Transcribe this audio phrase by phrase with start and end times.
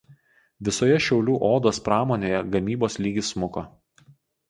[0.69, 3.69] Visoje Šiaulių odos pramonėje gamybos lygis smuko.